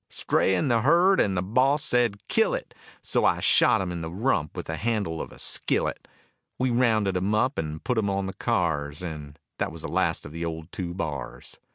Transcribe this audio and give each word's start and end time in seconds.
Stray 0.09 0.55
in 0.55 0.67
the 0.67 0.81
herd 0.81 1.19
and 1.19 1.37
the 1.37 1.43
boss 1.43 1.83
said 1.83 2.27
kill 2.27 2.55
it, 2.55 2.73
So 3.03 3.23
I 3.23 3.39
shot 3.39 3.81
him 3.81 3.91
in 3.91 4.01
the 4.01 4.09
rump 4.09 4.57
with 4.57 4.65
the 4.65 4.77
handle 4.77 5.21
of 5.21 5.29
the 5.29 5.37
skillet. 5.37 6.07
We 6.57 6.71
rounded 6.71 7.15
'em 7.17 7.35
up 7.35 7.59
and 7.59 7.83
put 7.83 7.99
'em 7.99 8.09
on 8.09 8.25
the 8.25 8.33
cars, 8.33 9.03
And 9.03 9.37
that 9.59 9.71
was 9.71 9.83
the 9.83 9.87
last 9.87 10.25
of 10.25 10.31
the 10.31 10.43
old 10.43 10.71
Two 10.71 10.95
Bars. 10.95 11.59